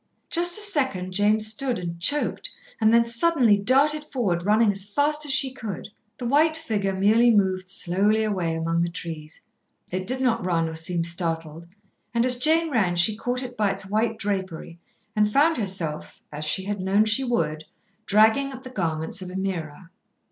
[0.31, 5.25] Just a second Jane stood, and choked, and then suddenly darted forward, running as fast
[5.27, 5.89] as she could.
[6.17, 9.41] The white figure merely moved slowly away among the trees.
[9.91, 11.67] It did not run or seem startled,
[12.15, 14.79] and as Jane ran she caught it by its white drapery,
[15.15, 17.65] and found herself, as she had known she would,
[18.07, 19.91] dragging at the garments of Ameerah.